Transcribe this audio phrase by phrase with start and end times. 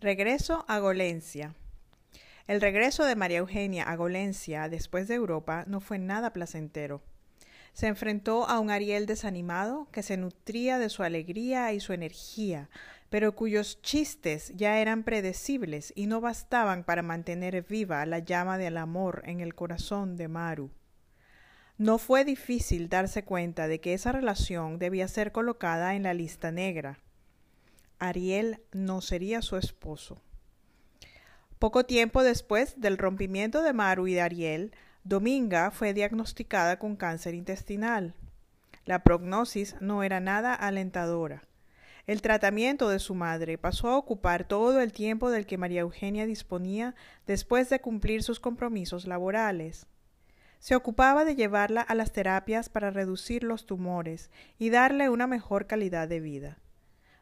[0.00, 1.54] Regreso a Golencia.
[2.46, 7.02] El regreso de María Eugenia a Golencia después de Europa no fue nada placentero.
[7.74, 12.70] Se enfrentó a un Ariel desanimado que se nutría de su alegría y su energía,
[13.10, 18.78] pero cuyos chistes ya eran predecibles y no bastaban para mantener viva la llama del
[18.78, 20.70] amor en el corazón de Maru.
[21.76, 26.50] No fue difícil darse cuenta de que esa relación debía ser colocada en la lista
[26.50, 27.00] negra.
[28.00, 30.20] Ariel no sería su esposo.
[31.58, 34.72] Poco tiempo después del rompimiento de Maru y de Ariel,
[35.04, 38.14] Dominga fue diagnosticada con cáncer intestinal.
[38.86, 41.42] La prognosis no era nada alentadora.
[42.06, 46.26] El tratamiento de su madre pasó a ocupar todo el tiempo del que María Eugenia
[46.26, 46.94] disponía
[47.26, 49.86] después de cumplir sus compromisos laborales.
[50.58, 55.66] Se ocupaba de llevarla a las terapias para reducir los tumores y darle una mejor
[55.66, 56.58] calidad de vida.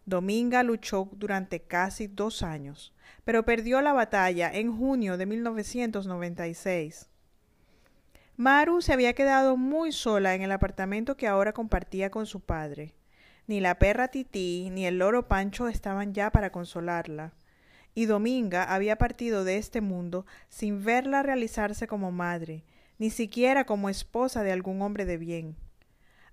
[0.08, 7.10] Dominga luchó durante casi dos años, pero perdió la batalla en junio de 1996.
[8.38, 12.94] Maru se había quedado muy sola en el apartamento que ahora compartía con su padre.
[13.46, 17.34] Ni la perra Tití ni el loro Pancho estaban ya para consolarla.
[17.94, 22.64] Y Dominga había partido de este mundo sin verla realizarse como madre,
[22.98, 25.67] ni siquiera como esposa de algún hombre de bien.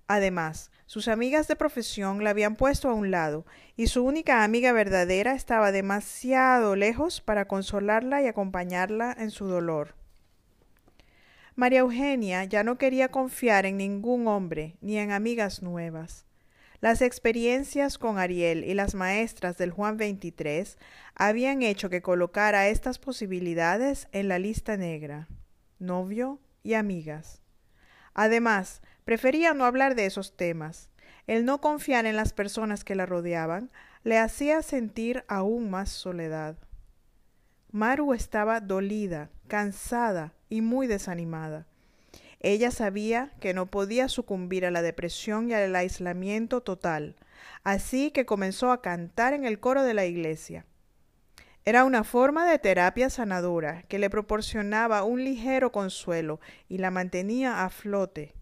[0.08, 3.44] Además, sus amigas de profesión la habían puesto a un lado,
[3.76, 9.94] y su única amiga verdadera estaba demasiado lejos para consolarla y acompañarla en su dolor.
[11.56, 16.26] María Eugenia ya no quería confiar en ningún hombre, ni en amigas nuevas.
[16.80, 20.76] Las experiencias con Ariel y las maestras del Juan 23
[21.14, 25.28] habían hecho que colocara estas posibilidades en la lista negra,
[25.78, 27.40] novio y amigas.
[28.12, 30.90] Además, prefería no hablar de esos temas.
[31.28, 33.70] El no confiar en las personas que la rodeaban
[34.02, 36.56] le hacía sentir aún más soledad.
[37.70, 41.66] Maru estaba dolida, cansada y muy desanimada.
[42.40, 47.14] Ella sabía que no podía sucumbir a la depresión y al aislamiento total,
[47.62, 50.66] así que comenzó a cantar en el coro de la iglesia.
[51.64, 57.64] Era una forma de terapia sanadora que le proporcionaba un ligero consuelo y la mantenía
[57.64, 58.35] a flote.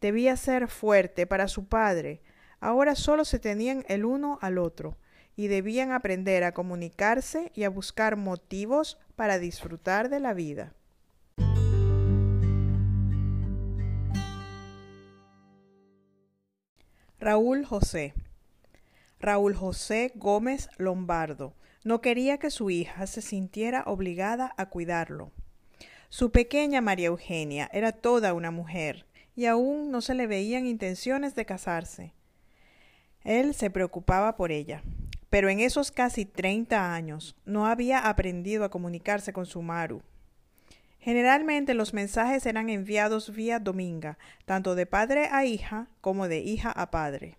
[0.00, 2.20] Debía ser fuerte para su padre.
[2.60, 4.96] Ahora solo se tenían el uno al otro
[5.36, 10.74] y debían aprender a comunicarse y a buscar motivos para disfrutar de la vida.
[17.18, 18.14] Raúl José.
[19.18, 25.32] Raúl José Gómez Lombardo no quería que su hija se sintiera obligada a cuidarlo.
[26.08, 29.05] Su pequeña María Eugenia era toda una mujer
[29.36, 32.14] y aún no se le veían intenciones de casarse.
[33.22, 34.82] Él se preocupaba por ella,
[35.30, 40.02] pero en esos casi treinta años no había aprendido a comunicarse con su Maru.
[40.98, 46.72] Generalmente los mensajes eran enviados vía dominga, tanto de padre a hija como de hija
[46.72, 47.36] a padre.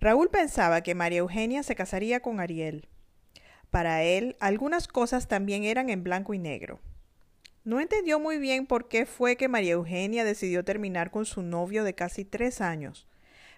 [0.00, 2.88] Raúl pensaba que María Eugenia se casaría con Ariel.
[3.70, 6.80] Para él, algunas cosas también eran en blanco y negro.
[7.64, 11.84] No entendió muy bien por qué fue que María Eugenia decidió terminar con su novio
[11.84, 13.06] de casi tres años,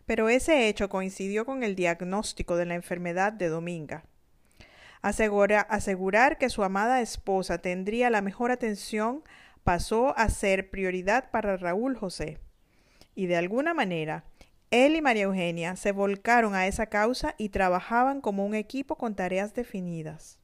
[0.06, 4.04] pero ese hecho coincidió con el diagnóstico de la enfermedad de Dominga
[5.02, 9.24] asegurar que su amada esposa tendría la mejor atención
[9.64, 12.38] pasó a ser prioridad para Raúl José.
[13.14, 14.24] Y de alguna manera,
[14.70, 19.14] él y María Eugenia se volcaron a esa causa y trabajaban como un equipo con
[19.14, 20.38] tareas definidas.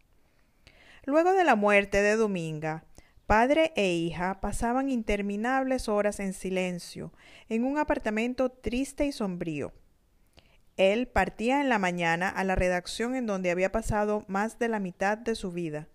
[1.04, 2.84] Luego de la muerte de Dominga,
[3.28, 7.12] padre e hija pasaban interminables horas en silencio,
[7.50, 9.74] en un apartamento triste y sombrío.
[10.78, 14.80] Él partía en la mañana a la redacción en donde había pasado más de la
[14.80, 15.88] mitad de su vida.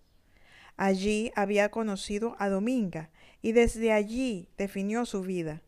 [0.76, 3.10] Allí había conocido a Dominga
[3.42, 5.60] y desde allí definió su vida.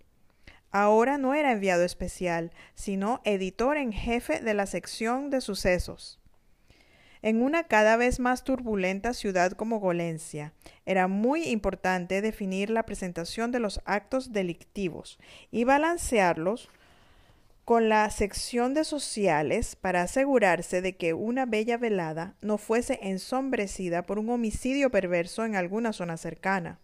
[0.70, 6.20] Ahora no era enviado especial, sino editor en jefe de la sección de sucesos.
[7.22, 10.52] En una cada vez más turbulenta ciudad como Golencia,
[10.84, 15.18] era muy importante definir la presentación de los actos delictivos
[15.50, 16.68] y balancearlos
[17.64, 24.06] con la sección de sociales para asegurarse de que una bella velada no fuese ensombrecida
[24.06, 26.78] por un homicidio perverso en alguna zona cercana.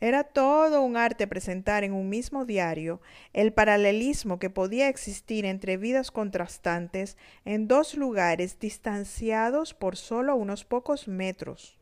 [0.00, 3.00] Era todo un arte presentar en un mismo diario
[3.32, 10.64] el paralelismo que podía existir entre vidas contrastantes en dos lugares distanciados por solo unos
[10.64, 11.78] pocos metros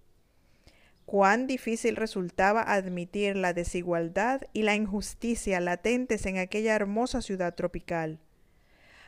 [1.07, 8.19] cuán difícil resultaba admitir la desigualdad y la injusticia latentes en aquella hermosa ciudad tropical.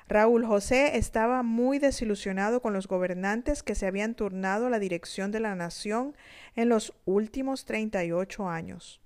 [0.08, 5.40] Raúl José estaba muy desilusionado con los gobernantes que se habían turnado la dirección de
[5.40, 6.16] la nación
[6.56, 9.02] en los últimos 38 años.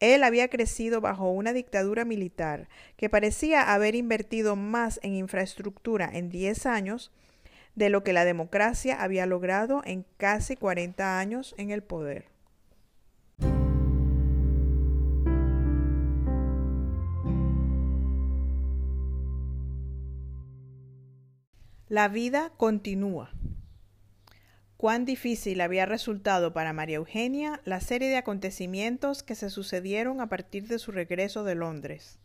[0.00, 6.30] Él había crecido bajo una dictadura militar que parecía haber invertido más en infraestructura en
[6.30, 7.12] 10 años
[7.74, 12.33] de lo que la democracia había logrado en casi 40 años en el poder.
[21.94, 23.30] La vida continúa.
[24.76, 30.28] Cuán difícil había resultado para María Eugenia la serie de acontecimientos que se sucedieron a
[30.28, 32.18] partir de su regreso de Londres.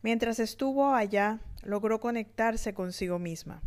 [0.00, 3.60] Mientras estuvo allá, logró conectarse consigo misma.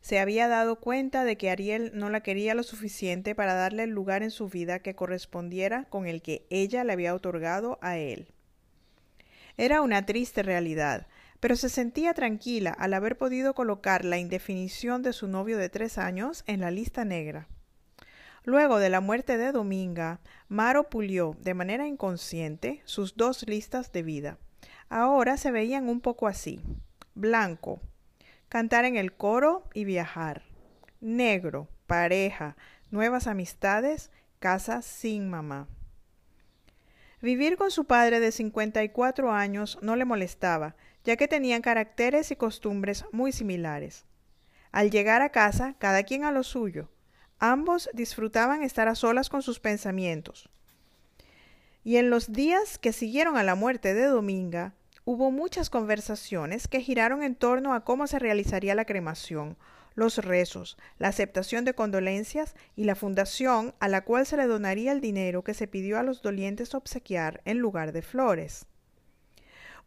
[0.00, 3.90] Se había dado cuenta de que Ariel no la quería lo suficiente para darle el
[3.90, 8.32] lugar en su vida que correspondiera con el que ella le había otorgado a él.
[9.56, 11.06] Era una triste realidad,
[11.40, 15.98] pero se sentía tranquila al haber podido colocar la indefinición de su novio de tres
[15.98, 17.48] años en la lista negra.
[18.44, 24.02] Luego de la muerte de Dominga, Maro pulió de manera inconsciente sus dos listas de
[24.02, 24.38] vida.
[24.88, 26.60] Ahora se veían un poco así.
[27.14, 27.80] Blanco,
[28.48, 30.42] cantar en el coro y viajar.
[31.00, 32.56] Negro, pareja,
[32.90, 35.68] nuevas amistades, casa sin mamá.
[37.22, 40.74] Vivir con su padre de 54 años no le molestaba,
[41.04, 44.04] ya que tenían caracteres y costumbres muy similares.
[44.72, 46.88] Al llegar a casa, cada quien a lo suyo.
[47.38, 50.50] Ambos disfrutaban estar a solas con sus pensamientos.
[51.82, 54.74] Y en los días que siguieron a la muerte de Dominga,
[55.04, 59.56] hubo muchas conversaciones que giraron en torno a cómo se realizaría la cremación,
[59.94, 64.92] los rezos, la aceptación de condolencias y la fundación a la cual se le donaría
[64.92, 68.66] el dinero que se pidió a los dolientes obsequiar en lugar de flores.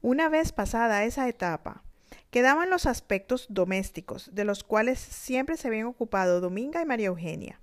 [0.06, 1.82] Una vez pasada esa etapa,
[2.30, 7.62] quedaban los aspectos domésticos, de los cuales siempre se habían ocupado Dominga y María Eugenia.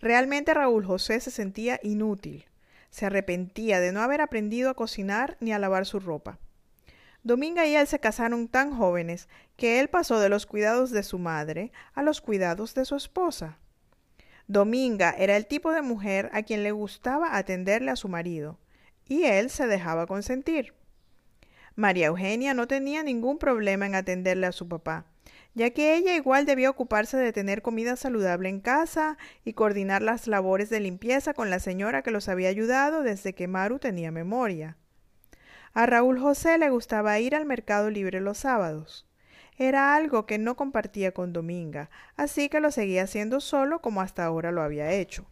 [0.00, 2.46] Realmente Raúl José se sentía inútil,
[2.88, 6.38] se arrepentía de no haber aprendido a cocinar ni a lavar su ropa.
[7.24, 9.28] Dominga y él se casaron tan jóvenes
[9.58, 13.58] que él pasó de los cuidados de su madre a los cuidados de su esposa.
[14.46, 18.58] Dominga era el tipo de mujer a quien le gustaba atenderle a su marido,
[19.04, 20.79] y él se dejaba consentir.
[21.76, 25.06] María Eugenia no tenía ningún problema en atenderle a su papá,
[25.54, 30.26] ya que ella igual debía ocuparse de tener comida saludable en casa y coordinar las
[30.26, 34.76] labores de limpieza con la señora que los había ayudado desde que Maru tenía memoria.
[35.72, 39.06] A Raúl José le gustaba ir al mercado libre los sábados.
[39.56, 44.24] Era algo que no compartía con Dominga, así que lo seguía haciendo solo como hasta
[44.24, 45.26] ahora lo había hecho.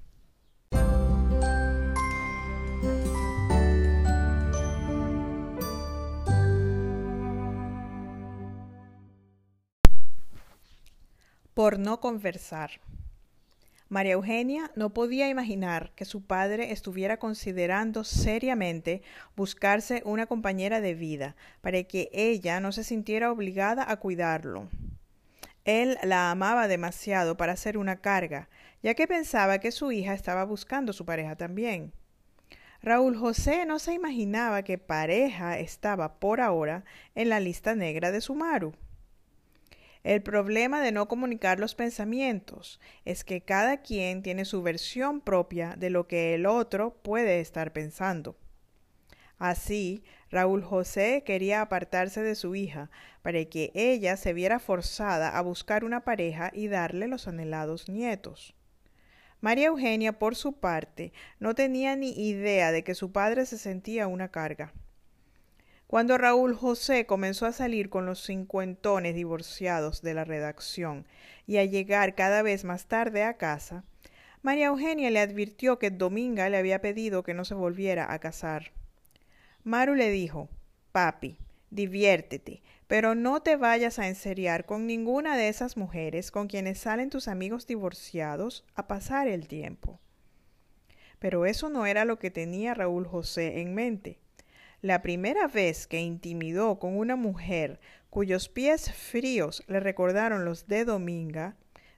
[11.58, 12.70] Por no conversar.
[13.88, 19.02] María Eugenia no podía imaginar que su padre estuviera considerando seriamente
[19.34, 24.68] buscarse una compañera de vida para que ella no se sintiera obligada a cuidarlo.
[25.64, 28.48] Él la amaba demasiado para ser una carga,
[28.80, 31.92] ya que pensaba que su hija estaba buscando su pareja también.
[32.82, 36.84] Raúl José no se imaginaba que pareja estaba por ahora
[37.16, 38.74] en la lista negra de Sumaru.
[40.08, 45.74] El problema de no comunicar los pensamientos es que cada quien tiene su versión propia
[45.76, 48.34] de lo que el otro puede estar pensando.
[49.36, 55.42] Así, Raúl José quería apartarse de su hija para que ella se viera forzada a
[55.42, 58.54] buscar una pareja y darle los anhelados nietos.
[59.42, 64.06] María Eugenia, por su parte, no tenía ni idea de que su padre se sentía
[64.06, 64.72] una carga.
[65.88, 71.06] Cuando Raúl José comenzó a salir con los cincuentones divorciados de la redacción
[71.46, 73.84] y a llegar cada vez más tarde a casa,
[74.42, 78.72] María Eugenia le advirtió que Dominga le había pedido que no se volviera a casar.
[79.64, 80.50] Maru le dijo,
[80.92, 81.38] Papi,
[81.70, 87.08] diviértete, pero no te vayas a enseriar con ninguna de esas mujeres con quienes salen
[87.08, 89.98] tus amigos divorciados a pasar el tiempo.
[91.18, 94.18] Pero eso no era lo que tenía Raúl José en mente.
[94.80, 97.80] La primera vez que intimidó con una mujer
[98.10, 101.56] cuyos pies fríos le recordaron los de Dominga,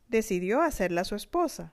[0.09, 1.73] decidió hacerla su esposa.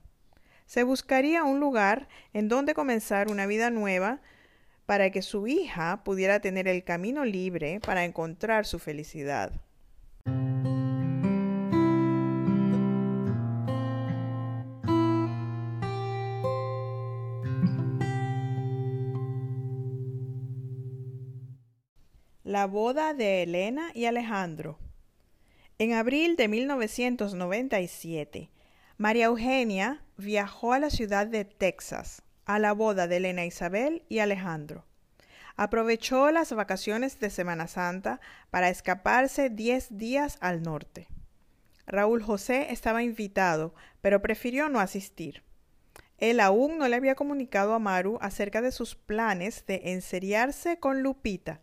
[0.65, 4.19] Se buscaría un lugar en donde comenzar una vida nueva
[4.85, 9.53] para que su hija pudiera tener el camino libre para encontrar su felicidad.
[22.57, 24.79] La boda de Elena y Alejandro.
[25.77, 28.49] En abril de 1997,
[28.97, 34.17] María Eugenia viajó a la ciudad de Texas a la boda de Elena Isabel y
[34.17, 34.85] Alejandro.
[35.55, 41.09] Aprovechó las vacaciones de Semana Santa para escaparse diez días al norte.
[41.85, 45.43] Raúl José estaba invitado, pero prefirió no asistir.
[46.17, 51.03] Él aún no le había comunicado a Maru acerca de sus planes de enseriarse con
[51.03, 51.61] Lupita,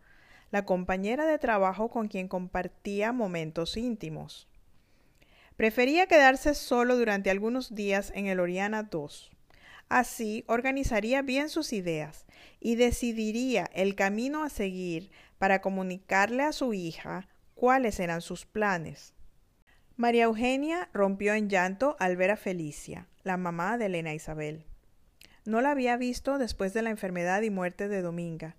[0.54, 4.46] la compañera de trabajo con quien compartía momentos íntimos.
[5.56, 9.08] Prefería quedarse solo durante algunos días en el Oriana II.
[9.88, 12.24] Así organizaría bien sus ideas
[12.60, 19.12] y decidiría el camino a seguir para comunicarle a su hija cuáles eran sus planes.
[19.96, 24.66] María Eugenia rompió en llanto al ver a Felicia, la mamá de Elena Isabel.
[25.44, 28.54] No la había visto después de la enfermedad y muerte de Dominga,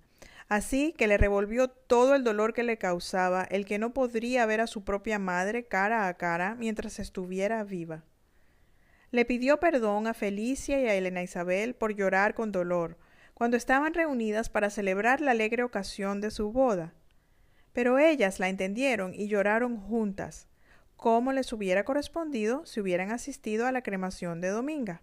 [0.48, 4.62] Así que le revolvió todo el dolor que le causaba el que no podría ver
[4.62, 8.04] a su propia madre cara a cara mientras estuviera viva.
[9.12, 12.98] Le pidió perdón a Felicia y a Elena Isabel por llorar con dolor
[13.34, 16.94] cuando estaban reunidas para celebrar la alegre ocasión de su boda.
[17.74, 20.48] Pero ellas la entendieron y lloraron juntas,
[20.96, 25.02] como les hubiera correspondido si hubieran asistido a la cremación de Dominga.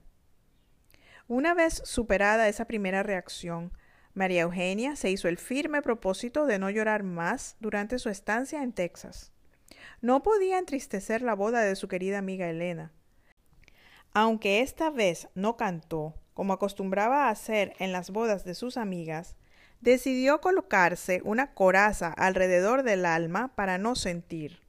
[1.28, 3.72] Una vez superada esa primera reacción,
[4.14, 8.72] María Eugenia se hizo el firme propósito de no llorar más durante su estancia en
[8.72, 9.32] Texas.
[10.02, 12.92] No podía entristecer la boda de su querida amiga Elena.
[14.12, 19.36] Aunque esta vez no cantó, como acostumbraba a hacer en las bodas de sus amigas,
[19.80, 24.60] decidió colocarse una coraza alrededor del alma para no sentir.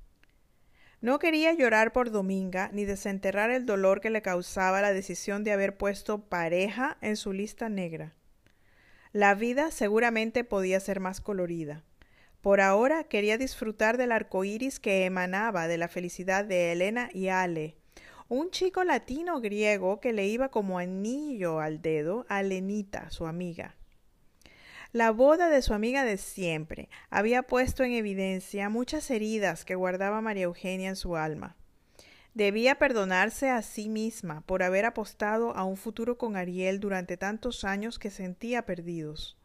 [1.02, 5.52] No quería llorar por Dominga ni desenterrar el dolor que le causaba la decisión de
[5.52, 8.14] haber puesto pareja en su lista negra.
[9.14, 11.84] La vida seguramente podía ser más colorida.
[12.42, 17.28] Por ahora quería disfrutar del arco iris que emanaba de la felicidad de Elena y
[17.28, 17.78] Ale,
[18.28, 23.76] un chico latino griego que le iba como anillo al dedo a Lenita, su amiga.
[24.92, 30.22] La boda de su amiga de siempre había puesto en evidencia muchas heridas que guardaba
[30.22, 31.56] María Eugenia en su alma.
[32.34, 37.64] Debía perdonarse a sí misma por haber apostado a un futuro con Ariel durante tantos
[37.64, 39.38] años que sentía perdidos.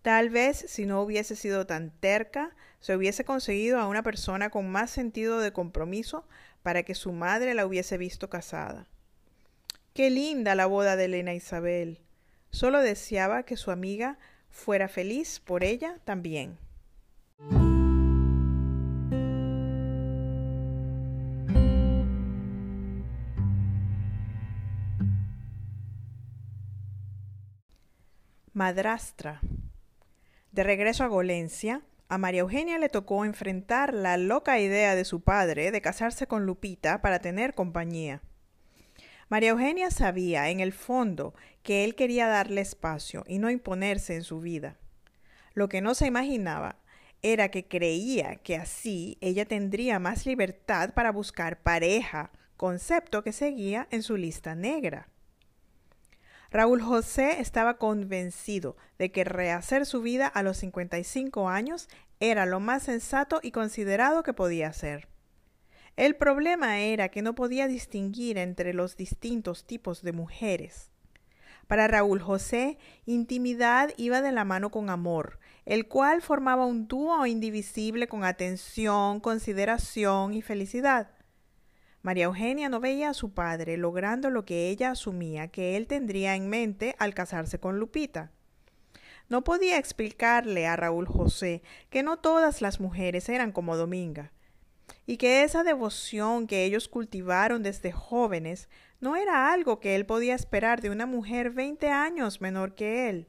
[0.00, 4.70] Tal vez si no hubiese sido tan terca, se hubiese conseguido a una persona con
[4.70, 6.26] más sentido de compromiso
[6.62, 8.86] para que su madre la hubiese visto casada.
[9.92, 12.00] Qué linda la boda de Elena Isabel.
[12.50, 14.18] Solo deseaba que su amiga
[14.48, 16.56] fuera feliz por ella también.
[28.56, 29.42] Madrastra.
[30.50, 35.20] De regreso a Golencia, a María Eugenia le tocó enfrentar la loca idea de su
[35.20, 38.22] padre de casarse con Lupita para tener compañía.
[39.28, 44.22] María Eugenia sabía, en el fondo, que él quería darle espacio y no imponerse en
[44.22, 44.78] su vida.
[45.52, 46.76] Lo que no se imaginaba
[47.20, 53.86] era que creía que así ella tendría más libertad para buscar pareja, concepto que seguía
[53.90, 55.10] en su lista negra.
[56.56, 61.86] Raúl José estaba convencido de que rehacer su vida a los 55 años
[62.18, 65.06] era lo más sensato y considerado que podía hacer.
[65.96, 70.90] El problema era que no podía distinguir entre los distintos tipos de mujeres.
[71.66, 77.26] Para Raúl José, intimidad iba de la mano con amor, el cual formaba un dúo
[77.26, 81.15] indivisible con atención, consideración y felicidad.
[82.06, 86.36] María Eugenia no veía a su padre logrando lo que ella asumía que él tendría
[86.36, 88.30] en mente al casarse con Lupita.
[89.28, 94.30] No podía explicarle a Raúl José que no todas las mujeres eran como Dominga,
[95.04, 98.68] y que esa devoción que ellos cultivaron desde jóvenes
[99.00, 103.26] no era algo que él podía esperar de una mujer veinte años menor que él.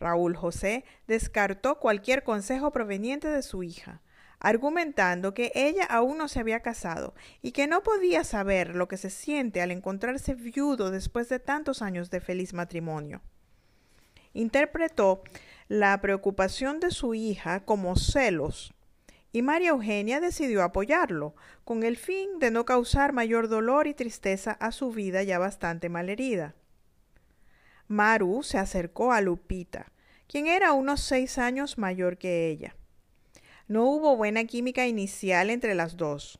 [0.00, 4.00] Raúl José descartó cualquier consejo proveniente de su hija,
[4.40, 8.96] argumentando que ella aún no se había casado y que no podía saber lo que
[8.96, 13.20] se siente al encontrarse viudo después de tantos años de feliz matrimonio.
[14.34, 15.22] Interpretó
[15.68, 18.72] la preocupación de su hija como celos
[19.32, 24.52] y María Eugenia decidió apoyarlo, con el fin de no causar mayor dolor y tristeza
[24.52, 26.54] a su vida ya bastante malherida.
[27.88, 29.92] Maru se acercó a Lupita,
[30.26, 32.74] quien era unos seis años mayor que ella.
[33.68, 36.38] No hubo buena química inicial entre las dos.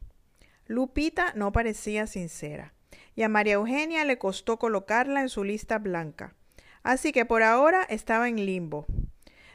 [0.67, 2.73] Lupita no parecía sincera,
[3.15, 6.35] y a María Eugenia le costó colocarla en su lista blanca,
[6.83, 8.87] así que por ahora estaba en limbo.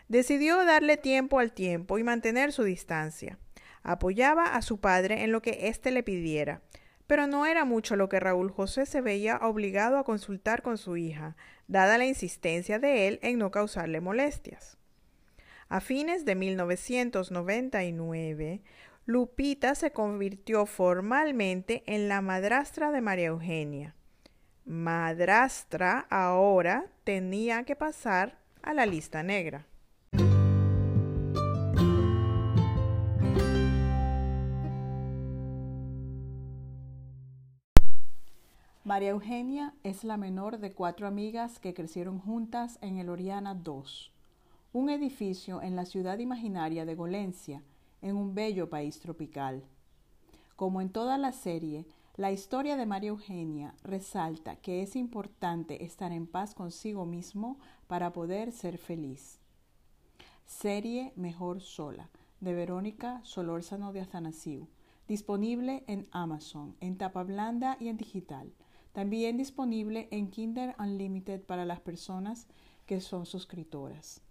[0.07, 3.39] Decidió darle tiempo al tiempo y mantener su distancia.
[3.81, 6.61] Apoyaba a su padre en lo que éste le pidiera,
[7.07, 10.95] pero no era mucho lo que Raúl José se veía obligado a consultar con su
[10.95, 11.35] hija,
[11.67, 14.77] dada la insistencia de él en no causarle molestias.
[15.73, 18.61] A fines de 1999,
[19.07, 23.95] Lupita se convirtió formalmente en la madrastra de María Eugenia.
[24.65, 29.65] Madrastra ahora tenía que pasar a la lista negra.
[38.83, 44.12] María Eugenia es la menor de cuatro amigas que crecieron juntas en el Oriana II,
[44.73, 47.61] un edificio en la ciudad imaginaria de Golencia,
[48.01, 49.63] en un bello país tropical.
[50.55, 56.11] Como en toda la serie, la historia de María Eugenia resalta que es importante estar
[56.11, 59.39] en paz consigo mismo para poder ser feliz.
[60.47, 62.09] Serie Mejor Sola,
[62.41, 64.67] de Verónica Solórzano de Atanasiu,
[65.07, 68.51] disponible en Amazon, en tapa blanda y en digital.
[68.91, 72.47] También disponible en Kinder Unlimited para las personas
[72.87, 74.22] que son suscriptoras.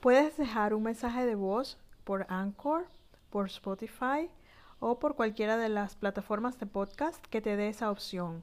[0.00, 2.86] Puedes dejar un mensaje de voz por Anchor,
[3.30, 4.30] por Spotify
[4.78, 8.42] o por cualquiera de las plataformas de podcast que te dé esa opción.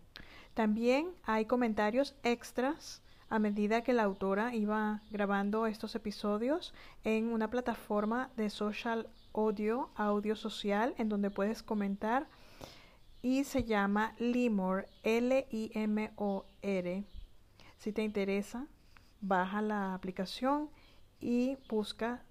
[0.53, 7.49] También hay comentarios extras a medida que la autora iba grabando estos episodios en una
[7.49, 12.27] plataforma de social audio, audio social, en donde puedes comentar
[13.21, 17.03] y se llama Limor, L-I-M-O-R.
[17.77, 18.67] Si te interesa,
[19.21, 20.69] baja la aplicación
[21.23, 22.21] y busca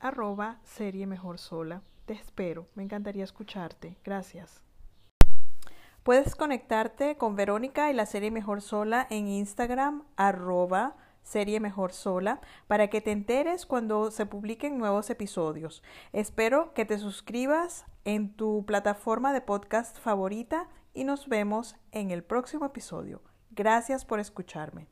[0.00, 1.82] arroba serie mejor sola.
[2.06, 3.96] Te espero, me encantaría escucharte.
[4.04, 4.62] Gracias.
[6.02, 12.40] Puedes conectarte con Verónica y la serie Mejor Sola en Instagram arroba serie Mejor Sola
[12.66, 15.82] para que te enteres cuando se publiquen nuevos episodios.
[16.12, 22.24] Espero que te suscribas en tu plataforma de podcast favorita y nos vemos en el
[22.24, 23.22] próximo episodio.
[23.50, 24.88] Gracias por escucharme.